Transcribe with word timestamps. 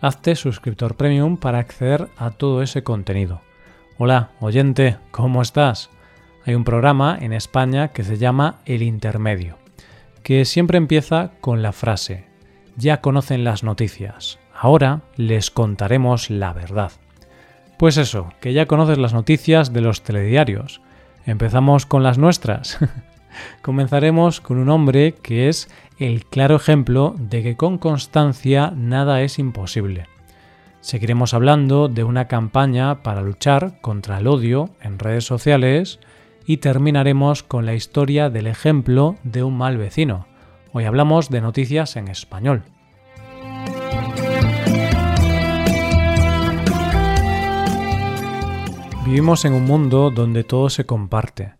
hazte 0.00 0.36
suscriptor 0.36 0.96
premium 0.96 1.36
para 1.36 1.58
acceder 1.58 2.08
a 2.16 2.30
todo 2.30 2.62
ese 2.62 2.82
contenido. 2.82 3.40
Hola, 3.98 4.30
oyente, 4.40 4.96
¿cómo 5.10 5.42
estás? 5.42 5.90
Hay 6.44 6.54
un 6.54 6.64
programa 6.64 7.16
en 7.20 7.32
España 7.32 7.88
que 7.88 8.04
se 8.04 8.18
llama 8.18 8.60
El 8.66 8.82
Intermedio, 8.82 9.58
que 10.22 10.44
siempre 10.44 10.78
empieza 10.78 11.32
con 11.40 11.62
la 11.62 11.72
frase, 11.72 12.26
ya 12.76 13.00
conocen 13.00 13.44
las 13.44 13.62
noticias, 13.62 14.38
ahora 14.54 15.02
les 15.16 15.50
contaremos 15.50 16.30
la 16.30 16.52
verdad. 16.52 16.92
Pues 17.78 17.96
eso, 17.96 18.28
que 18.40 18.52
ya 18.52 18.66
conoces 18.66 18.98
las 18.98 19.14
noticias 19.14 19.72
de 19.72 19.80
los 19.80 20.02
telediarios. 20.02 20.80
Empezamos 21.26 21.86
con 21.86 22.02
las 22.02 22.18
nuestras. 22.18 22.78
Comenzaremos 23.62 24.40
con 24.40 24.58
un 24.58 24.68
hombre 24.68 25.14
que 25.22 25.48
es 25.48 25.68
el 25.98 26.24
claro 26.26 26.56
ejemplo 26.56 27.14
de 27.18 27.42
que 27.42 27.56
con 27.56 27.78
constancia 27.78 28.72
nada 28.76 29.22
es 29.22 29.38
imposible. 29.38 30.06
Seguiremos 30.80 31.32
hablando 31.32 31.88
de 31.88 32.04
una 32.04 32.28
campaña 32.28 33.02
para 33.02 33.22
luchar 33.22 33.80
contra 33.80 34.18
el 34.18 34.26
odio 34.26 34.70
en 34.82 34.98
redes 34.98 35.24
sociales 35.24 35.98
y 36.46 36.58
terminaremos 36.58 37.42
con 37.42 37.64
la 37.64 37.74
historia 37.74 38.28
del 38.28 38.46
ejemplo 38.46 39.16
de 39.22 39.42
un 39.42 39.56
mal 39.56 39.78
vecino. 39.78 40.26
Hoy 40.72 40.84
hablamos 40.84 41.30
de 41.30 41.40
noticias 41.40 41.96
en 41.96 42.08
español. 42.08 42.64
Vivimos 49.06 49.44
en 49.44 49.54
un 49.54 49.64
mundo 49.64 50.10
donde 50.10 50.44
todo 50.44 50.68
se 50.70 50.84
comparte 50.84 51.54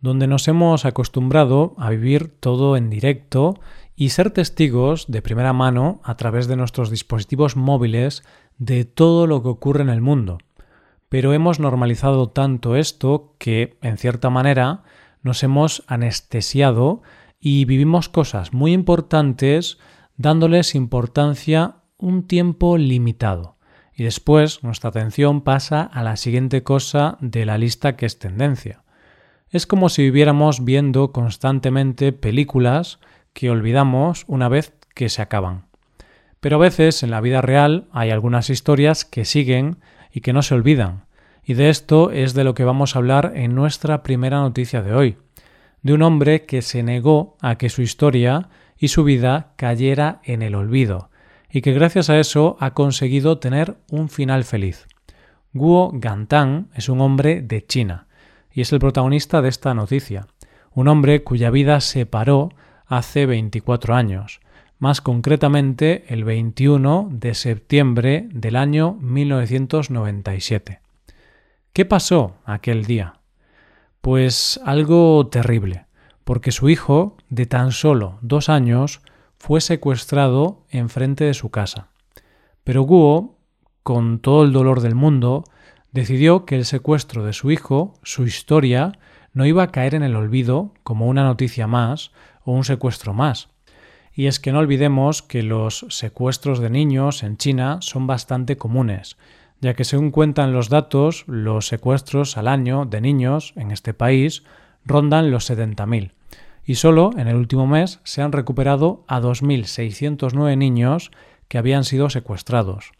donde 0.00 0.26
nos 0.26 0.48
hemos 0.48 0.84
acostumbrado 0.84 1.74
a 1.78 1.90
vivir 1.90 2.34
todo 2.40 2.76
en 2.76 2.90
directo 2.90 3.60
y 3.96 4.10
ser 4.10 4.30
testigos 4.30 5.06
de 5.08 5.20
primera 5.20 5.52
mano 5.52 6.00
a 6.04 6.16
través 6.16 6.46
de 6.46 6.56
nuestros 6.56 6.90
dispositivos 6.90 7.56
móviles 7.56 8.22
de 8.58 8.84
todo 8.84 9.26
lo 9.26 9.42
que 9.42 9.48
ocurre 9.48 9.82
en 9.82 9.90
el 9.90 10.00
mundo. 10.00 10.38
Pero 11.08 11.32
hemos 11.32 11.60
normalizado 11.60 12.30
tanto 12.30 12.76
esto 12.76 13.34
que, 13.38 13.76
en 13.82 13.98
cierta 13.98 14.30
manera, 14.30 14.84
nos 15.22 15.42
hemos 15.42 15.82
anestesiado 15.86 17.02
y 17.40 17.64
vivimos 17.64 18.08
cosas 18.08 18.52
muy 18.52 18.72
importantes 18.72 19.78
dándoles 20.16 20.74
importancia 20.74 21.76
un 21.98 22.26
tiempo 22.26 22.78
limitado. 22.78 23.56
Y 23.94 24.04
después 24.04 24.62
nuestra 24.62 24.90
atención 24.90 25.42
pasa 25.42 25.82
a 25.82 26.02
la 26.02 26.16
siguiente 26.16 26.62
cosa 26.62 27.18
de 27.20 27.44
la 27.44 27.58
lista 27.58 27.96
que 27.96 28.06
es 28.06 28.18
tendencia. 28.18 28.82
Es 29.50 29.66
como 29.66 29.88
si 29.88 30.02
viviéramos 30.02 30.64
viendo 30.64 31.10
constantemente 31.10 32.12
películas 32.12 33.00
que 33.32 33.50
olvidamos 33.50 34.24
una 34.28 34.48
vez 34.48 34.72
que 34.94 35.08
se 35.08 35.22
acaban. 35.22 35.66
Pero 36.38 36.56
a 36.56 36.60
veces 36.60 37.02
en 37.02 37.10
la 37.10 37.20
vida 37.20 37.42
real 37.42 37.88
hay 37.90 38.10
algunas 38.10 38.48
historias 38.48 39.04
que 39.04 39.24
siguen 39.24 39.78
y 40.12 40.20
que 40.20 40.32
no 40.32 40.42
se 40.42 40.54
olvidan. 40.54 41.04
Y 41.44 41.54
de 41.54 41.68
esto 41.68 42.12
es 42.12 42.34
de 42.34 42.44
lo 42.44 42.54
que 42.54 42.62
vamos 42.62 42.94
a 42.94 43.00
hablar 43.00 43.32
en 43.34 43.56
nuestra 43.56 44.04
primera 44.04 44.38
noticia 44.38 44.82
de 44.82 44.94
hoy. 44.94 45.16
De 45.82 45.94
un 45.94 46.02
hombre 46.02 46.46
que 46.46 46.62
se 46.62 46.84
negó 46.84 47.36
a 47.40 47.56
que 47.56 47.70
su 47.70 47.82
historia 47.82 48.50
y 48.78 48.88
su 48.88 49.02
vida 49.02 49.52
cayera 49.56 50.20
en 50.22 50.42
el 50.42 50.54
olvido, 50.54 51.10
y 51.50 51.60
que 51.60 51.72
gracias 51.72 52.08
a 52.08 52.20
eso 52.20 52.56
ha 52.60 52.72
conseguido 52.72 53.38
tener 53.38 53.78
un 53.90 54.08
final 54.08 54.44
feliz. 54.44 54.86
Guo 55.52 55.90
Gantang 55.92 56.68
es 56.74 56.88
un 56.88 57.00
hombre 57.00 57.42
de 57.42 57.66
China, 57.66 58.06
y 58.52 58.60
es 58.62 58.72
el 58.72 58.78
protagonista 58.78 59.42
de 59.42 59.48
esta 59.48 59.74
noticia, 59.74 60.26
un 60.72 60.88
hombre 60.88 61.22
cuya 61.22 61.50
vida 61.50 61.80
se 61.80 62.06
paró 62.06 62.50
hace 62.86 63.26
24 63.26 63.94
años, 63.94 64.40
más 64.78 65.00
concretamente 65.00 66.04
el 66.08 66.24
21 66.24 67.08
de 67.12 67.34
septiembre 67.34 68.28
del 68.32 68.56
año 68.56 68.94
1997. 69.00 70.80
¿Qué 71.72 71.84
pasó 71.84 72.36
aquel 72.44 72.84
día? 72.84 73.20
Pues 74.00 74.58
algo 74.64 75.28
terrible, 75.28 75.86
porque 76.24 76.50
su 76.50 76.68
hijo, 76.68 77.16
de 77.28 77.46
tan 77.46 77.72
solo 77.72 78.18
dos 78.22 78.48
años, 78.48 79.02
fue 79.38 79.60
secuestrado 79.60 80.64
enfrente 80.70 81.24
de 81.24 81.34
su 81.34 81.50
casa. 81.50 81.88
Pero 82.64 82.82
Guo, 82.82 83.38
con 83.82 84.18
todo 84.20 84.44
el 84.44 84.52
dolor 84.52 84.80
del 84.80 84.94
mundo, 84.94 85.44
decidió 85.92 86.44
que 86.44 86.56
el 86.56 86.64
secuestro 86.64 87.24
de 87.24 87.32
su 87.32 87.50
hijo, 87.50 87.94
su 88.02 88.24
historia, 88.24 88.92
no 89.32 89.46
iba 89.46 89.62
a 89.62 89.70
caer 89.70 89.94
en 89.94 90.02
el 90.02 90.16
olvido 90.16 90.72
como 90.82 91.06
una 91.06 91.24
noticia 91.24 91.66
más 91.66 92.12
o 92.44 92.52
un 92.52 92.64
secuestro 92.64 93.14
más. 93.14 93.48
Y 94.12 94.26
es 94.26 94.40
que 94.40 94.52
no 94.52 94.58
olvidemos 94.58 95.22
que 95.22 95.42
los 95.42 95.86
secuestros 95.88 96.58
de 96.58 96.70
niños 96.70 97.22
en 97.22 97.36
China 97.36 97.78
son 97.80 98.06
bastante 98.06 98.56
comunes, 98.56 99.16
ya 99.60 99.74
que 99.74 99.84
según 99.84 100.10
cuentan 100.10 100.52
los 100.52 100.68
datos, 100.68 101.24
los 101.26 101.68
secuestros 101.68 102.36
al 102.36 102.48
año 102.48 102.86
de 102.86 103.00
niños 103.00 103.52
en 103.56 103.70
este 103.70 103.94
país 103.94 104.42
rondan 104.84 105.30
los 105.30 105.48
70.000. 105.48 106.12
Y 106.64 106.74
solo 106.76 107.10
en 107.16 107.28
el 107.28 107.36
último 107.36 107.66
mes 107.66 108.00
se 108.04 108.22
han 108.22 108.32
recuperado 108.32 109.04
a 109.06 109.20
2.609 109.20 110.56
niños 110.56 111.10
que 111.48 111.58
habían 111.58 111.84
sido 111.84 112.10
secuestrados. 112.10 112.92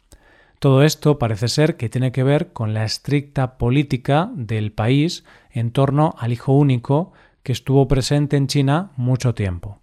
Todo 0.60 0.82
esto 0.82 1.18
parece 1.18 1.48
ser 1.48 1.78
que 1.78 1.88
tiene 1.88 2.12
que 2.12 2.22
ver 2.22 2.52
con 2.52 2.74
la 2.74 2.84
estricta 2.84 3.56
política 3.56 4.30
del 4.34 4.72
país 4.72 5.24
en 5.50 5.70
torno 5.70 6.14
al 6.18 6.34
hijo 6.34 6.52
único 6.52 7.14
que 7.42 7.52
estuvo 7.52 7.88
presente 7.88 8.36
en 8.36 8.46
China 8.46 8.92
mucho 8.96 9.34
tiempo. 9.34 9.80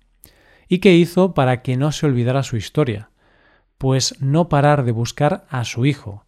¿Y 0.67 0.77
qué 0.77 0.93
hizo 0.93 1.33
para 1.33 1.63
que 1.63 1.77
no 1.77 1.91
se 1.91 2.05
olvidara 2.05 2.43
su 2.43 2.57
historia? 2.57 3.09
Pues 3.79 4.21
no 4.21 4.49
parar 4.49 4.85
de 4.85 4.91
buscar 4.91 5.47
a 5.49 5.63
su 5.63 5.87
hijo. 5.87 6.25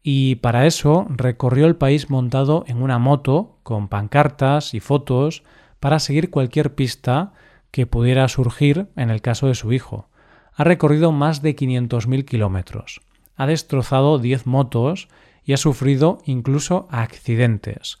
Y 0.00 0.36
para 0.36 0.66
eso 0.66 1.08
recorrió 1.10 1.66
el 1.66 1.74
país 1.74 2.08
montado 2.08 2.62
en 2.68 2.80
una 2.80 3.00
moto, 3.00 3.58
con 3.64 3.88
pancartas 3.88 4.74
y 4.74 4.80
fotos, 4.80 5.42
para 5.80 5.98
seguir 5.98 6.30
cualquier 6.30 6.76
pista 6.76 7.32
que 7.72 7.88
pudiera 7.88 8.28
surgir 8.28 8.86
en 8.94 9.10
el 9.10 9.22
caso 9.22 9.48
de 9.48 9.56
su 9.56 9.72
hijo. 9.72 10.08
Ha 10.54 10.62
recorrido 10.62 11.10
más 11.10 11.42
de 11.42 11.56
500.000 11.56 12.24
kilómetros 12.24 13.00
ha 13.38 13.46
destrozado 13.46 14.18
10 14.18 14.46
motos 14.46 15.08
y 15.44 15.54
ha 15.54 15.56
sufrido 15.56 16.18
incluso 16.26 16.86
accidentes. 16.90 18.00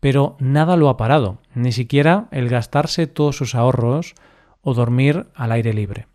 Pero 0.00 0.36
nada 0.38 0.76
lo 0.76 0.90
ha 0.90 0.98
parado, 0.98 1.38
ni 1.54 1.72
siquiera 1.72 2.28
el 2.30 2.50
gastarse 2.50 3.06
todos 3.06 3.36
sus 3.36 3.54
ahorros 3.54 4.14
o 4.60 4.74
dormir 4.74 5.28
al 5.34 5.52
aire 5.52 5.72
libre. 5.72 6.08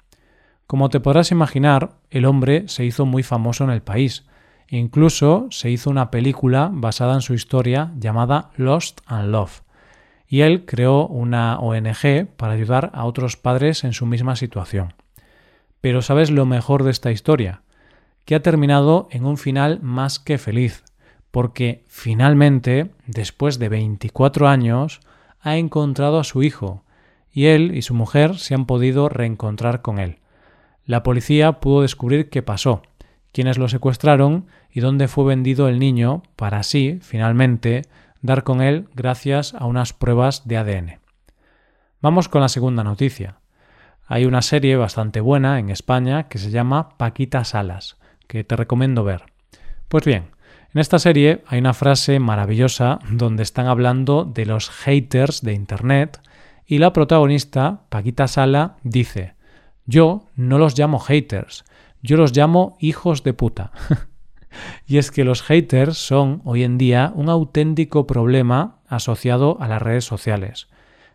Como 0.68 0.90
te 0.90 1.00
podrás 1.00 1.32
imaginar, 1.32 1.94
el 2.12 2.26
hombre 2.26 2.68
se 2.68 2.86
hizo 2.86 3.08
muy 3.08 3.24
famoso 3.24 3.64
en 3.64 3.72
el 3.72 3.82
país. 3.82 4.28
E 4.68 4.78
incluso 4.78 5.48
se 5.50 5.72
hizo 5.72 5.90
una 5.90 6.12
película 6.12 6.70
basada 6.72 7.16
en 7.16 7.22
su 7.22 7.34
historia 7.34 7.92
llamada 7.98 8.52
Lost 8.56 9.00
and 9.08 9.32
Love. 9.32 9.64
Y 10.28 10.42
él 10.42 10.66
creó 10.66 11.08
una 11.08 11.58
ONG 11.58 12.28
para 12.38 12.54
ayudar 12.54 12.92
a 12.94 13.06
otros 13.06 13.36
padres 13.36 13.84
en 13.84 13.94
su 13.94 14.06
misma 14.06 14.36
situación. 14.36 14.94
Pero 15.82 16.04
¿sabes 16.04 16.30
lo 16.30 16.46
mejor 16.46 16.84
de 16.84 16.92
esta 16.92 17.10
historia? 17.10 17.64
Que 18.30 18.36
ha 18.36 18.44
terminado 18.44 19.08
en 19.10 19.26
un 19.26 19.40
final 19.40 19.80
más 19.82 20.20
que 20.20 20.38
feliz, 20.38 20.84
porque 21.32 21.84
finalmente, 21.88 22.92
después 23.08 23.58
de 23.58 23.70
24 23.70 24.48
años, 24.48 25.00
ha 25.42 25.58
encontrado 25.58 26.20
a 26.20 26.24
su 26.24 26.44
hijo, 26.44 26.84
y 27.32 27.48
él 27.48 27.76
y 27.76 27.82
su 27.82 27.96
mujer 27.96 28.38
se 28.38 28.54
han 28.54 28.68
podido 28.68 29.10
reencontrar 29.10 29.82
con 29.82 29.98
él. 29.98 30.20
La 30.86 31.02
policía 31.02 31.54
pudo 31.54 31.82
descubrir 31.82 32.30
qué 32.30 32.44
pasó, 32.44 32.84
quiénes 33.32 33.58
lo 33.58 33.68
secuestraron 33.68 34.46
y 34.72 34.82
dónde 34.82 35.08
fue 35.08 35.26
vendido 35.26 35.68
el 35.68 35.80
niño 35.80 36.22
para 36.36 36.60
así, 36.60 37.00
finalmente, 37.02 37.88
dar 38.22 38.44
con 38.44 38.62
él 38.62 38.90
gracias 38.94 39.56
a 39.56 39.66
unas 39.66 39.92
pruebas 39.92 40.48
de 40.48 40.58
ADN. 40.58 41.00
Vamos 42.00 42.30
con 42.30 42.42
la 42.42 42.50
segunda 42.50 42.84
noticia. 42.84 43.40
Hay 44.06 44.26
una 44.26 44.44
serie 44.44 44.76
bastante 44.76 45.20
buena 45.20 45.58
en 45.58 45.72
España 45.72 46.28
que 46.28 46.38
se 46.38 46.52
llama 46.52 46.90
Paquita 46.96 47.44
Salas 47.44 47.99
que 48.30 48.44
te 48.44 48.56
recomiendo 48.56 49.04
ver. 49.04 49.24
Pues 49.88 50.06
bien, 50.06 50.28
en 50.72 50.80
esta 50.80 51.00
serie 51.00 51.44
hay 51.48 51.60
una 51.60 51.74
frase 51.74 52.20
maravillosa 52.20 53.00
donde 53.10 53.42
están 53.42 53.66
hablando 53.66 54.24
de 54.24 54.46
los 54.46 54.70
haters 54.70 55.42
de 55.42 55.54
Internet 55.54 56.22
y 56.68 56.78
la 56.78 56.94
protagonista, 56.94 57.82
Paquita 57.90 58.28
Sala, 58.28 58.78
dice, 58.84 59.34
yo 59.88 60.28
no 60.36 60.60
los 60.60 60.78
llamo 60.78 61.00
haters, 61.00 61.66
yo 62.04 62.18
los 62.18 62.38
llamo 62.38 62.78
hijos 62.80 63.24
de 63.24 63.34
puta. 63.34 63.72
y 64.86 65.00
es 65.00 65.10
que 65.10 65.24
los 65.24 65.42
haters 65.42 65.98
son 65.98 66.44
hoy 66.46 66.64
en 66.64 66.78
día 66.78 67.12
un 67.16 67.30
auténtico 67.30 68.06
problema 68.06 68.78
asociado 68.88 69.58
a 69.60 69.68
las 69.68 69.82
redes 69.82 70.06
sociales, 70.06 70.68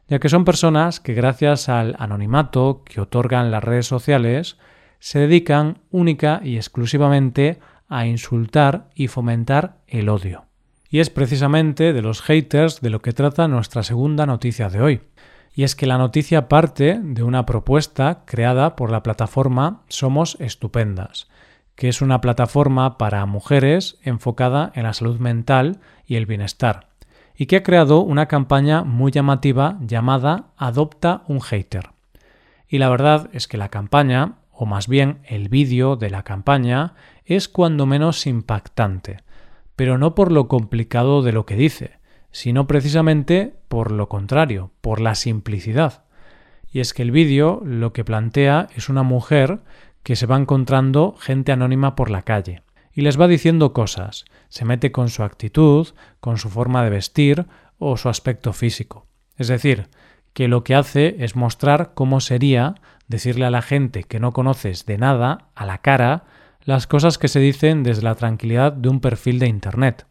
ya 0.09 0.19
que 0.19 0.29
son 0.29 0.45
personas 0.45 0.99
que 0.99 1.15
gracias 1.15 1.69
al 1.69 1.95
anonimato 2.01 2.83
que 2.85 3.01
otorgan 3.01 3.53
las 3.53 3.63
redes 3.63 3.87
sociales 3.87 4.59
se 5.05 5.19
dedican 5.19 5.81
única 5.91 6.41
y 6.43 6.57
exclusivamente 6.57 7.59
a 7.91 8.07
insultar 8.07 8.89
y 8.95 9.09
fomentar 9.09 9.77
el 9.87 10.09
odio. 10.09 10.47
Y 10.89 11.01
es 11.01 11.11
precisamente 11.11 11.93
de 11.93 12.01
los 12.01 12.23
haters 12.23 12.81
de 12.81 12.89
lo 12.89 13.03
que 13.03 13.13
trata 13.13 13.47
nuestra 13.47 13.83
segunda 13.83 14.25
noticia 14.25 14.71
de 14.71 14.81
hoy. 14.81 15.03
Y 15.55 15.65
es 15.65 15.77
que 15.77 15.85
la 15.85 15.99
noticia 15.99 16.49
parte 16.49 16.99
de 17.03 17.23
una 17.23 17.45
propuesta 17.45 18.23
creada 18.25 18.77
por 18.77 18.91
la 18.91 19.03
plataforma 19.03 19.83
Somos 19.89 20.39
Estupendas, 20.41 21.29
que 21.75 21.91
es 21.91 22.01
una 22.01 22.23
plataforma 22.23 22.97
para 22.97 23.27
mujeres 23.27 23.99
enfocada 24.05 24.73
en 24.75 24.85
la 24.85 24.95
salud 24.95 25.19
mental 25.19 25.81
y 26.07 26.17
el 26.17 26.25
bienestar, 26.25 26.89
y 27.37 27.45
que 27.45 27.57
ha 27.57 27.63
creado 27.63 28.01
una 28.01 28.25
campaña 28.25 28.85
muy 28.85 29.13
llamativa 29.13 29.77
llamada 29.83 30.47
Adopta 30.57 31.25
un 31.29 31.43
hater. 31.43 31.91
Y 32.67 32.79
la 32.79 32.89
verdad 32.89 33.29
es 33.35 33.47
que 33.47 33.59
la 33.59 33.69
campaña, 33.69 34.37
o 34.55 34.67
más 34.67 34.89
bien 34.89 35.19
el 35.25 35.49
vídeo 35.49 35.97
de 35.97 36.11
la 36.11 36.23
campaña, 36.23 36.95
es 37.25 37.49
cuando 37.49 37.87
menos 37.87 38.27
impactante, 38.27 39.19
pero 39.77 39.99
no 39.99 40.15
por 40.15 40.31
lo 40.31 40.49
complicado 40.49 41.23
de 41.23 41.33
lo 41.33 41.45
que 41.45 41.57
dice, 41.57 41.99
sino 42.31 42.67
precisamente 42.67 43.55
por 43.69 43.91
lo 43.91 44.09
contrario, 44.09 44.71
por 44.81 45.01
la 45.01 45.15
simplicidad. 45.15 46.05
Y 46.71 46.81
es 46.81 46.95
que 46.95 47.03
el 47.03 47.11
vídeo 47.11 47.63
lo 47.65 47.93
que 47.93 48.05
plantea 48.05 48.69
es 48.75 48.89
una 48.89 49.03
mujer 49.03 49.61
que 50.03 50.17
se 50.17 50.27
va 50.27 50.37
encontrando 50.37 51.15
gente 51.19 51.53
anónima 51.53 51.97
por 51.97 52.11
la 52.11 52.23
calle 52.23 52.63
y 52.93 53.01
les 53.01 53.21
va 53.21 53.27
diciendo 53.27 53.73
cosas, 53.73 54.25
se 54.49 54.65
mete 54.65 54.93
con 54.93 55.09
su 55.09 55.23
actitud, 55.23 55.89
con 56.21 56.39
su 56.39 56.49
forma 56.49 56.85
de 56.85 56.91
vestir 56.91 57.47
o 57.79 57.97
su 57.97 58.09
aspecto 58.09 58.53
físico. 58.53 59.07
Es 59.37 59.49
decir, 59.49 59.89
que 60.35 60.49
lo 60.49 60.65
que 60.65 60.75
hace 60.75 61.17
es 61.21 61.37
mostrar 61.37 61.93
cómo 61.95 62.21
sería 62.21 62.75
decirle 63.09 63.47
a 63.47 63.51
la 63.51 63.63
gente 63.63 64.05
que 64.05 64.21
no 64.21 64.33
conoces 64.33 64.85
de 64.85 64.99
nada 64.99 65.47
a 65.55 65.65
la 65.65 65.79
cara 65.79 66.25
las 66.65 66.87
cosas 66.87 67.19
que 67.19 67.29
se 67.29 67.41
dicen 67.41 67.83
desde 67.83 68.03
la 68.03 68.15
tranquilidad 68.15 68.73
de 68.73 68.89
un 68.89 69.01
perfil 69.01 69.39
de 69.39 69.49
Internet. 69.49 70.07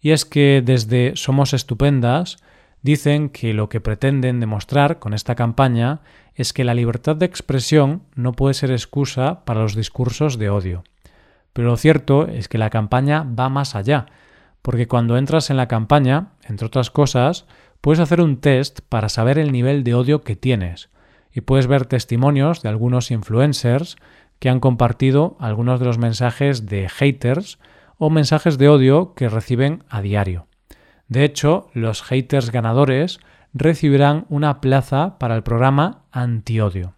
Y 0.00 0.10
es 0.10 0.24
que 0.24 0.62
desde 0.64 1.12
Somos 1.16 1.52
Estupendas 1.52 2.38
dicen 2.82 3.28
que 3.28 3.54
lo 3.54 3.68
que 3.68 3.80
pretenden 3.80 4.40
demostrar 4.40 4.98
con 4.98 5.14
esta 5.14 5.34
campaña 5.34 6.00
es 6.34 6.52
que 6.52 6.64
la 6.64 6.74
libertad 6.74 7.16
de 7.16 7.26
expresión 7.26 8.02
no 8.14 8.32
puede 8.32 8.54
ser 8.54 8.70
excusa 8.70 9.44
para 9.44 9.60
los 9.60 9.74
discursos 9.74 10.38
de 10.38 10.50
odio. 10.50 10.84
Pero 11.52 11.68
lo 11.68 11.76
cierto 11.76 12.26
es 12.28 12.48
que 12.48 12.58
la 12.58 12.70
campaña 12.70 13.22
va 13.22 13.48
más 13.48 13.74
allá, 13.74 14.06
porque 14.60 14.88
cuando 14.88 15.16
entras 15.16 15.50
en 15.50 15.56
la 15.56 15.68
campaña, 15.68 16.32
entre 16.42 16.66
otras 16.66 16.90
cosas, 16.90 17.46
puedes 17.84 18.00
hacer 18.00 18.22
un 18.22 18.38
test 18.38 18.80
para 18.88 19.10
saber 19.10 19.38
el 19.38 19.52
nivel 19.52 19.84
de 19.84 19.94
odio 19.94 20.22
que 20.22 20.36
tienes, 20.36 20.88
y 21.30 21.42
puedes 21.42 21.66
ver 21.66 21.84
testimonios 21.84 22.62
de 22.62 22.70
algunos 22.70 23.10
influencers 23.10 23.96
que 24.38 24.48
han 24.48 24.58
compartido 24.58 25.36
algunos 25.38 25.80
de 25.80 25.84
los 25.84 25.98
mensajes 25.98 26.64
de 26.64 26.88
haters 26.88 27.58
o 27.98 28.08
mensajes 28.08 28.56
de 28.56 28.70
odio 28.70 29.12
que 29.12 29.28
reciben 29.28 29.84
a 29.90 30.00
diario. 30.00 30.46
De 31.08 31.24
hecho, 31.24 31.68
los 31.74 32.02
haters 32.02 32.50
ganadores 32.50 33.20
recibirán 33.52 34.24
una 34.30 34.62
plaza 34.62 35.18
para 35.18 35.36
el 35.36 35.42
programa 35.42 36.04
Antiodio. 36.10 36.94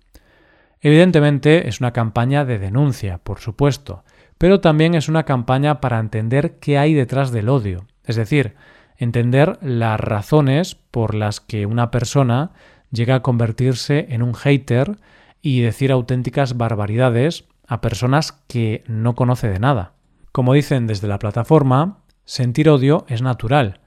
Evidentemente 0.81 1.67
es 1.67 1.81
una 1.81 1.93
campaña 1.93 2.45
de 2.45 2.61
denuncia, 2.61 3.19
por 3.19 3.41
supuesto, 3.41 4.05
pero 4.39 4.61
también 4.61 4.95
es 4.95 5.09
una 5.09 5.25
campaña 5.25 5.81
para 5.81 5.99
entender 5.99 6.61
qué 6.61 6.79
hay 6.79 6.95
detrás 6.95 7.33
del 7.33 7.49
odio, 7.49 7.89
es 8.05 8.15
decir, 8.15 8.55
entender 8.99 9.59
las 9.63 10.01
razones 10.01 10.75
por 10.75 11.15
las 11.15 11.41
que 11.41 11.67
una 11.67 11.91
persona 11.91 12.53
llega 12.91 13.17
a 13.17 13.23
convertirse 13.23 14.07
en 14.11 14.23
un 14.23 14.35
hater 14.35 14.99
y 15.43 15.61
decir 15.61 15.93
auténticas 15.93 16.57
barbaridades 16.57 17.45
a 17.67 17.81
personas 17.81 18.33
que 18.33 18.85
no 18.87 19.15
conoce 19.15 19.49
de 19.49 19.59
nada. 19.59 19.93
Como 20.33 20.53
dicen 20.53 20.87
desde 20.87 21.09
la 21.09 21.19
plataforma, 21.19 21.99
sentir 22.25 22.69
odio 22.69 23.07
es 23.09 23.23
natural, 23.23 23.81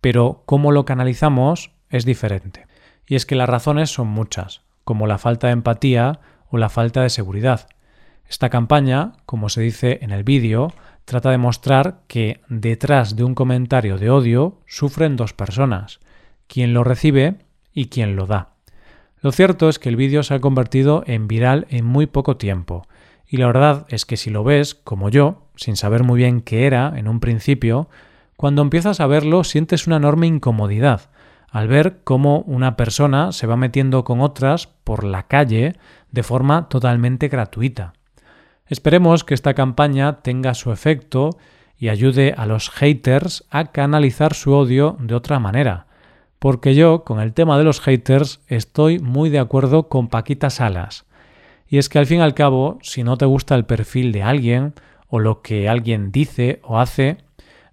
pero 0.00 0.42
cómo 0.46 0.72
lo 0.72 0.84
canalizamos 0.84 1.72
es 1.88 2.04
diferente. 2.04 2.66
Y 3.06 3.16
es 3.16 3.26
que 3.26 3.34
las 3.34 3.48
razones 3.48 3.90
son 3.90 4.08
muchas, 4.08 4.62
como 4.84 5.06
la 5.06 5.18
falta 5.18 5.48
de 5.48 5.54
empatía 5.54 6.20
o 6.48 6.58
la 6.58 6.68
falta 6.68 7.02
de 7.02 7.10
seguridad. 7.10 7.68
Esta 8.28 8.48
campaña, 8.48 9.14
como 9.26 9.48
se 9.48 9.60
dice 9.60 9.98
en 10.02 10.12
el 10.12 10.22
vídeo, 10.22 10.72
trata 11.04 11.30
de 11.30 11.38
mostrar 11.38 12.02
que 12.06 12.40
detrás 12.48 13.16
de 13.16 13.24
un 13.24 13.34
comentario 13.34 13.98
de 13.98 14.10
odio 14.10 14.60
sufren 14.66 15.16
dos 15.16 15.32
personas, 15.32 16.00
quien 16.46 16.74
lo 16.74 16.84
recibe 16.84 17.36
y 17.72 17.86
quien 17.86 18.16
lo 18.16 18.26
da. 18.26 18.54
Lo 19.20 19.32
cierto 19.32 19.68
es 19.68 19.78
que 19.78 19.88
el 19.88 19.96
vídeo 19.96 20.22
se 20.22 20.34
ha 20.34 20.40
convertido 20.40 21.02
en 21.06 21.28
viral 21.28 21.66
en 21.68 21.84
muy 21.84 22.06
poco 22.06 22.36
tiempo, 22.36 22.86
y 23.26 23.36
la 23.36 23.46
verdad 23.46 23.86
es 23.88 24.06
que 24.06 24.16
si 24.16 24.30
lo 24.30 24.42
ves, 24.42 24.74
como 24.74 25.08
yo, 25.08 25.46
sin 25.56 25.76
saber 25.76 26.02
muy 26.02 26.18
bien 26.18 26.40
qué 26.40 26.66
era 26.66 26.92
en 26.96 27.06
un 27.06 27.20
principio, 27.20 27.88
cuando 28.36 28.62
empiezas 28.62 29.00
a 29.00 29.06
verlo 29.06 29.44
sientes 29.44 29.86
una 29.86 29.96
enorme 29.96 30.26
incomodidad, 30.26 31.10
al 31.50 31.68
ver 31.68 32.00
cómo 32.04 32.40
una 32.46 32.76
persona 32.76 33.32
se 33.32 33.46
va 33.46 33.56
metiendo 33.56 34.04
con 34.04 34.20
otras 34.20 34.68
por 34.84 35.04
la 35.04 35.24
calle 35.24 35.76
de 36.10 36.22
forma 36.22 36.68
totalmente 36.68 37.28
gratuita. 37.28 37.92
Esperemos 38.70 39.24
que 39.24 39.34
esta 39.34 39.54
campaña 39.54 40.22
tenga 40.22 40.54
su 40.54 40.70
efecto 40.70 41.30
y 41.76 41.88
ayude 41.88 42.34
a 42.36 42.46
los 42.46 42.70
haters 42.70 43.44
a 43.50 43.72
canalizar 43.72 44.32
su 44.32 44.52
odio 44.52 44.96
de 45.00 45.16
otra 45.16 45.40
manera, 45.40 45.88
porque 46.38 46.76
yo 46.76 47.02
con 47.02 47.18
el 47.18 47.34
tema 47.34 47.58
de 47.58 47.64
los 47.64 47.80
haters 47.80 48.40
estoy 48.46 49.00
muy 49.00 49.28
de 49.28 49.40
acuerdo 49.40 49.88
con 49.88 50.06
Paquita 50.06 50.50
Salas. 50.50 51.04
Y 51.66 51.78
es 51.78 51.88
que 51.88 51.98
al 51.98 52.06
fin 52.06 52.20
y 52.20 52.22
al 52.22 52.34
cabo, 52.34 52.78
si 52.80 53.02
no 53.02 53.16
te 53.16 53.26
gusta 53.26 53.56
el 53.56 53.64
perfil 53.64 54.12
de 54.12 54.22
alguien 54.22 54.74
o 55.08 55.18
lo 55.18 55.42
que 55.42 55.68
alguien 55.68 56.12
dice 56.12 56.60
o 56.62 56.78
hace, 56.78 57.18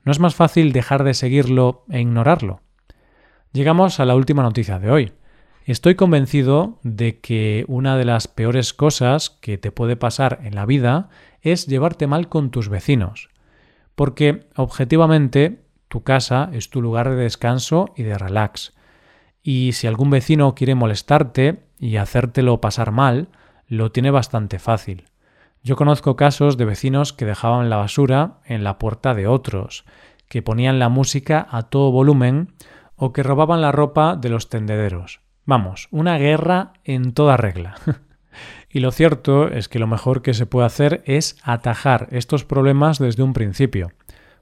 no 0.04 0.12
es 0.12 0.20
más 0.20 0.34
fácil 0.34 0.74
dejar 0.74 1.04
de 1.04 1.14
seguirlo 1.14 1.86
e 1.92 2.02
ignorarlo. 2.02 2.62
Llegamos 3.54 4.00
a 4.00 4.06
la 4.06 4.16
última 4.16 4.42
noticia 4.42 4.80
de 4.80 4.90
hoy. 4.90 5.12
Estoy 5.68 5.96
convencido 5.96 6.80
de 6.84 7.20
que 7.20 7.66
una 7.68 7.98
de 7.98 8.06
las 8.06 8.30
peores 8.30 8.74
cosas 8.74 9.30
que 9.30 9.58
te 9.58 9.70
puede 9.70 9.98
pasar 9.98 10.40
en 10.44 10.56
la 10.56 10.66
vida 10.66 11.10
es 11.42 11.68
llevarte 11.68 12.08
mal 12.08 12.30
con 12.30 12.52
tus 12.52 12.70
vecinos, 12.70 13.28
porque 13.94 14.48
objetivamente 14.56 15.66
tu 15.90 16.04
casa 16.04 16.50
es 16.54 16.70
tu 16.70 16.82
lugar 16.82 17.10
de 17.10 17.18
descanso 17.18 17.94
y 17.98 18.04
de 18.04 18.18
relax. 18.18 18.76
Y 19.44 19.74
si 19.74 19.88
algún 19.88 20.10
vecino 20.10 20.56
quiere 20.56 20.74
molestarte 20.74 21.66
y 21.80 21.98
hacértelo 21.98 22.62
pasar 22.62 22.92
mal, 22.94 23.28
lo 23.68 23.92
tiene 23.92 24.10
bastante 24.10 24.60
fácil. 24.60 25.10
Yo 25.64 25.76
conozco 25.76 26.16
casos 26.16 26.56
de 26.56 26.64
vecinos 26.64 27.12
que 27.12 27.26
dejaban 27.26 27.70
la 27.70 27.76
basura 27.76 28.40
en 28.46 28.64
la 28.64 28.80
puerta 28.80 29.14
de 29.14 29.28
otros, 29.28 29.84
que 30.30 30.42
ponían 30.42 30.80
la 30.80 30.88
música 30.88 31.46
a 31.52 31.64
todo 31.64 31.92
volumen 31.92 32.54
o 32.96 33.12
que 33.12 33.22
robaban 33.22 33.60
la 33.60 33.74
ropa 33.74 34.16
de 34.16 34.30
los 34.30 34.48
tendederos. 34.48 35.27
Vamos, 35.48 35.88
una 35.92 36.18
guerra 36.18 36.74
en 36.84 37.14
toda 37.14 37.38
regla. 37.38 37.76
y 38.70 38.82
lo 38.82 38.92
cierto 38.92 39.48
es 39.48 39.70
que 39.70 39.80
lo 39.80 39.88
mejor 39.88 40.22
que 40.22 40.34
se 40.34 40.46
puede 40.46 40.68
hacer 40.68 41.02
es 41.06 41.38
atajar 41.42 42.10
estos 42.12 42.44
problemas 42.44 43.00
desde 43.00 43.24
un 43.24 43.32
principio, 43.32 43.94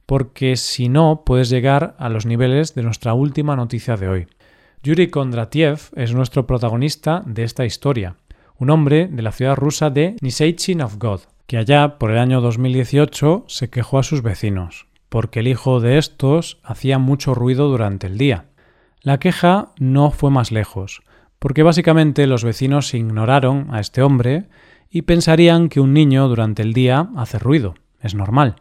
porque 0.07 0.55
si 0.55 0.89
no 0.89 1.21
puedes 1.23 1.51
llegar 1.51 1.95
a 1.99 2.09
los 2.09 2.25
niveles 2.25 2.73
de 2.73 2.81
nuestra 2.81 3.13
última 3.13 3.55
noticia 3.55 3.97
de 3.97 4.07
hoy. 4.07 4.27
Yuri 4.81 5.11
Kondratiev 5.11 5.91
es 5.95 6.15
nuestro 6.15 6.47
protagonista 6.47 7.21
de 7.27 7.43
esta 7.43 7.65
historia, 7.65 8.15
un 8.57 8.71
hombre 8.71 9.07
de 9.07 9.21
la 9.21 9.31
ciudad 9.31 9.55
rusa 9.55 9.91
de 9.91 10.15
Niseichi-Novgorod, 10.23 11.21
que 11.45 11.57
allá 11.57 11.99
por 11.99 12.09
el 12.09 12.17
año 12.17 12.41
2018 12.41 13.45
se 13.47 13.69
quejó 13.69 13.99
a 13.99 14.03
sus 14.03 14.23
vecinos, 14.23 14.87
porque 15.09 15.41
el 15.41 15.47
hijo 15.49 15.79
de 15.81 15.99
estos 15.99 16.57
hacía 16.63 16.97
mucho 16.97 17.35
ruido 17.35 17.67
durante 17.69 18.07
el 18.07 18.17
día. 18.17 18.45
La 19.05 19.19
queja 19.19 19.69
no 19.77 20.09
fue 20.09 20.31
más 20.31 20.51
lejos, 20.51 21.03
porque 21.37 21.61
básicamente 21.61 22.25
los 22.25 22.43
vecinos 22.43 22.91
ignoraron 22.95 23.67
a 23.69 23.79
este 23.79 24.01
hombre 24.01 24.47
y 24.89 25.03
pensarían 25.03 25.69
que 25.69 25.79
un 25.79 25.93
niño 25.93 26.27
durante 26.27 26.63
el 26.63 26.73
día 26.73 27.09
hace 27.15 27.37
ruido, 27.37 27.75
es 28.01 28.15
normal. 28.15 28.55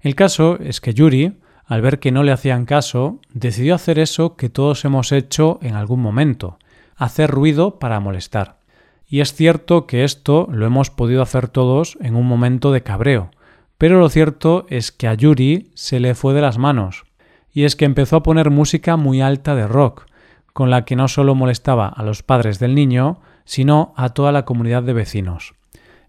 El 0.00 0.14
caso 0.14 0.58
es 0.58 0.80
que 0.80 0.94
Yuri, 0.94 1.36
al 1.66 1.82
ver 1.82 1.98
que 1.98 2.12
no 2.12 2.22
le 2.22 2.32
hacían 2.32 2.64
caso, 2.64 3.20
decidió 3.34 3.74
hacer 3.74 3.98
eso 3.98 4.36
que 4.36 4.48
todos 4.48 4.86
hemos 4.86 5.12
hecho 5.12 5.58
en 5.60 5.74
algún 5.74 6.00
momento, 6.00 6.58
hacer 6.96 7.30
ruido 7.30 7.78
para 7.78 8.00
molestar. 8.00 8.60
Y 9.06 9.20
es 9.20 9.34
cierto 9.34 9.86
que 9.86 10.04
esto 10.04 10.48
lo 10.50 10.64
hemos 10.64 10.88
podido 10.88 11.20
hacer 11.20 11.48
todos 11.48 11.98
en 12.00 12.16
un 12.16 12.26
momento 12.26 12.72
de 12.72 12.82
cabreo, 12.82 13.32
pero 13.76 13.98
lo 13.98 14.08
cierto 14.08 14.64
es 14.70 14.92
que 14.92 15.08
a 15.08 15.12
Yuri 15.12 15.72
se 15.74 16.00
le 16.00 16.14
fue 16.14 16.32
de 16.32 16.40
las 16.40 16.56
manos, 16.56 17.04
y 17.54 17.64
es 17.64 17.76
que 17.76 17.84
empezó 17.84 18.16
a 18.16 18.22
poner 18.22 18.50
música 18.50 18.96
muy 18.96 19.22
alta 19.22 19.54
de 19.54 19.66
rock, 19.66 20.06
con 20.52 20.70
la 20.70 20.84
que 20.84 20.96
no 20.96 21.08
solo 21.08 21.34
molestaba 21.34 21.88
a 21.88 22.02
los 22.02 22.22
padres 22.22 22.58
del 22.58 22.74
niño, 22.74 23.20
sino 23.44 23.94
a 23.96 24.10
toda 24.10 24.32
la 24.32 24.44
comunidad 24.44 24.82
de 24.82 24.92
vecinos. 24.92 25.54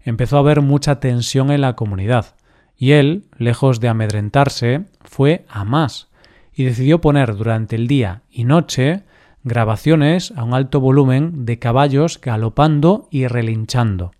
Empezó 0.02 0.36
a 0.36 0.40
haber 0.40 0.60
mucha 0.60 1.00
tensión 1.00 1.50
en 1.50 1.62
la 1.62 1.74
comunidad, 1.74 2.34
Y 2.78 2.92
él, 2.92 3.24
lejos 3.38 3.80
de 3.80 3.88
amedrentarse, 3.88 4.84
fue 5.02 5.46
a 5.48 5.64
más 5.64 6.08
y 6.52 6.64
decidió 6.64 7.00
poner 7.00 7.34
durante 7.34 7.74
el 7.74 7.86
día 7.86 8.20
y 8.30 8.44
noche 8.44 9.04
grabaciones 9.44 10.34
a 10.36 10.44
un 10.44 10.52
alto 10.52 10.80
volumen 10.80 11.46
de 11.46 11.58
caballos 11.58 12.20
galopando 12.20 13.08
y 13.10 13.28
relinchando. 13.28 14.12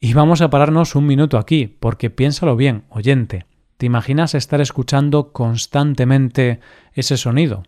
Y 0.00 0.12
vamos 0.12 0.40
a 0.40 0.50
pararnos 0.50 0.96
un 0.96 1.06
minuto 1.06 1.38
aquí, 1.38 1.66
porque 1.66 2.10
piénsalo 2.10 2.56
bien, 2.56 2.82
oyente. 2.88 3.47
¿Te 3.78 3.86
imaginas 3.86 4.34
estar 4.34 4.60
escuchando 4.60 5.32
constantemente 5.32 6.58
ese 6.94 7.16
sonido? 7.16 7.62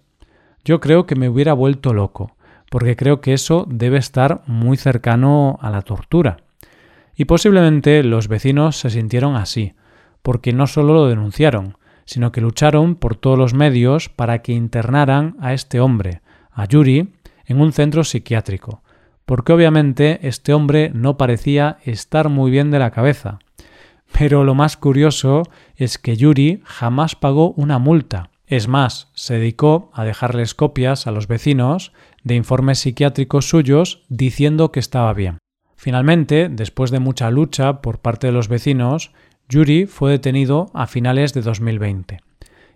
Yo 0.64 0.80
creo 0.80 1.06
que 1.06 1.14
me 1.14 1.28
hubiera 1.28 1.52
vuelto 1.52 1.94
loco, 1.94 2.34
porque 2.68 2.96
creo 2.96 3.20
que 3.20 3.32
eso 3.32 3.64
debe 3.70 3.98
estar 3.98 4.42
muy 4.46 4.76
cercano 4.76 5.56
a 5.62 5.70
la 5.70 5.82
tortura. 5.82 6.38
Y 7.14 7.26
posiblemente 7.26 8.02
los 8.02 8.26
vecinos 8.26 8.76
se 8.76 8.90
sintieron 8.90 9.36
así, 9.36 9.74
porque 10.22 10.52
no 10.52 10.66
solo 10.66 10.94
lo 10.94 11.06
denunciaron, 11.06 11.76
sino 12.06 12.32
que 12.32 12.40
lucharon 12.40 12.96
por 12.96 13.14
todos 13.14 13.38
los 13.38 13.54
medios 13.54 14.08
para 14.08 14.42
que 14.42 14.50
internaran 14.50 15.36
a 15.38 15.52
este 15.52 15.78
hombre, 15.78 16.22
a 16.50 16.64
Yuri, 16.64 17.12
en 17.46 17.60
un 17.60 17.72
centro 17.72 18.02
psiquiátrico, 18.02 18.82
porque 19.26 19.52
obviamente 19.52 20.18
este 20.26 20.54
hombre 20.54 20.90
no 20.92 21.16
parecía 21.16 21.78
estar 21.84 22.28
muy 22.28 22.50
bien 22.50 22.72
de 22.72 22.80
la 22.80 22.90
cabeza. 22.90 23.38
Pero 24.12 24.44
lo 24.44 24.54
más 24.54 24.76
curioso 24.76 25.42
es 25.76 25.98
que 25.98 26.16
Yuri 26.16 26.62
jamás 26.64 27.14
pagó 27.14 27.52
una 27.52 27.78
multa. 27.78 28.30
Es 28.46 28.68
más, 28.68 29.08
se 29.14 29.34
dedicó 29.34 29.90
a 29.94 30.04
dejarles 30.04 30.54
copias 30.54 31.06
a 31.06 31.12
los 31.12 31.28
vecinos 31.28 31.92
de 32.24 32.34
informes 32.34 32.80
psiquiátricos 32.80 33.48
suyos 33.48 34.02
diciendo 34.08 34.72
que 34.72 34.80
estaba 34.80 35.12
bien. 35.14 35.38
Finalmente, 35.76 36.48
después 36.50 36.90
de 36.90 36.98
mucha 36.98 37.30
lucha 37.30 37.80
por 37.80 38.00
parte 38.00 38.26
de 38.26 38.32
los 38.32 38.48
vecinos, 38.48 39.12
Yuri 39.48 39.86
fue 39.86 40.10
detenido 40.10 40.70
a 40.74 40.86
finales 40.86 41.32
de 41.32 41.42
2020. 41.42 42.20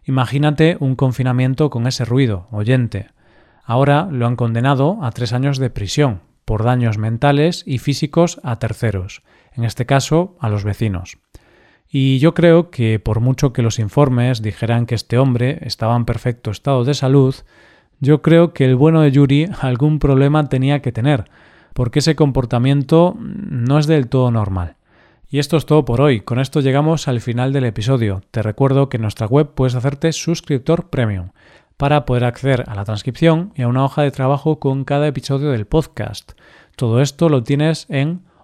Imagínate 0.05 0.77
un 0.81 0.97
confinamiento 0.97 1.71
con 1.71 1.87
ese 1.87 2.05
ruido, 2.05 2.49
oyente. 2.51 3.09
Ahora 3.65 4.09
lo 4.11 4.27
han 4.27 4.37
condenado 4.37 4.99
a 5.03 5.11
tres 5.11 5.33
años 5.33 5.59
de 5.59 5.71
prisión 5.71 6.21
por 6.45 6.63
daños 6.63 6.99
mentales 6.99 7.63
y 7.67 7.79
físicos 7.79 8.41
a 8.43 8.59
terceros, 8.59 9.23
en 9.57 9.65
este 9.65 9.87
caso 9.87 10.37
a 10.41 10.49
los 10.49 10.65
vecinos. 10.65 11.19
Y 11.89 12.19
yo 12.19 12.35
creo 12.35 12.71
que 12.71 12.99
por 12.99 13.21
mucho 13.21 13.53
que 13.53 13.63
los 13.63 13.79
informes 13.79 14.43
dijeran 14.43 14.87
que 14.87 14.95
este 14.95 15.19
hombre 15.19 15.59
estaba 15.63 15.97
en 15.97 16.05
perfecto 16.05 16.51
estado 16.51 16.85
de 16.85 16.95
salud, 16.95 17.35
yo 18.01 18.21
creo 18.21 18.53
que 18.53 18.65
el 18.65 18.75
bueno 18.75 19.01
de 19.01 19.13
Yuri 19.13 19.49
algún 19.61 19.99
problema 19.99 20.49
tenía 20.49 20.83
que 20.83 20.93
tener, 20.93 21.25
porque 21.73 22.01
ese 22.01 22.17
comportamiento 22.17 23.17
no 23.19 23.79
es 23.79 23.87
del 23.87 24.09
todo 24.09 24.31
normal. 24.31 24.77
Y 25.31 25.39
esto 25.39 25.57
es 25.57 25.67
todo 25.67 25.85
por 25.85 26.01
hoy. 26.01 26.21
Con 26.21 26.39
esto 26.39 26.61
llegamos 26.61 27.09
al 27.09 27.21
final 27.21 27.53
del 27.53 27.65
episodio. 27.65 28.23
Te 28.31 28.43
recuerdo 28.43 28.89
que 28.89 28.99
en 28.99 29.03
nuestra 29.03 29.27
web 29.27 29.51
puedes 29.55 29.75
hacerte 29.75 30.13
suscriptor 30.13 30.91
premium 30.91 31.31
para 31.77 32.05
poder 32.05 32.25
acceder 32.25 32.65
a 32.69 32.75
la 32.75 32.85
transcripción 32.85 33.53
y 33.57 33.63
a 33.63 33.69
una 33.69 33.85
hoja 33.85 34.03
de 34.03 34.11
trabajo 34.11 34.61
con 34.61 34.85
cada 34.85 35.09
episodio 35.09 35.51
del 35.51 35.67
podcast. 35.67 36.33
Todo 36.77 37.01
esto 37.01 37.29
lo 37.29 37.43
tienes 37.43 37.87
en 37.89 38.23